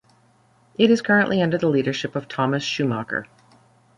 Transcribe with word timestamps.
It 0.79 0.89
is 0.89 0.99
currently 1.03 1.43
under 1.43 1.59
the 1.59 1.67
leadership 1.69 2.15
of 2.15 2.27
Thomas 2.27 2.63
Schumacher. 2.63 3.27